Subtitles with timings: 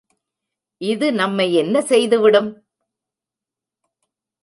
[0.81, 2.51] இது நம்மை என்ன செய்து விடும்?